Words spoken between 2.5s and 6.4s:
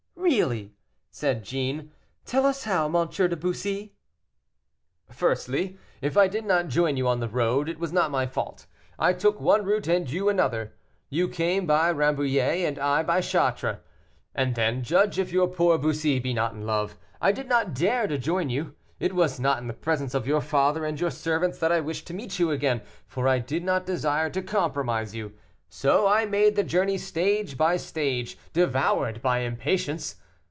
how, M. de Bussy." "Firstly, if I